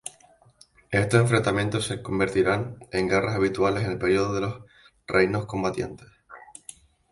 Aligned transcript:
Estos 0.89 1.21
enfrentamientos 1.21 1.85
se 1.85 2.01
convertirán 2.01 2.79
en 2.91 3.07
guerras 3.07 3.35
habituales 3.35 3.83
en 3.83 3.91
el 3.91 3.99
periodo 3.99 4.33
de 4.33 4.41
los 4.41 4.61
Reinos 5.05 5.45
Combatientes. 5.45 6.07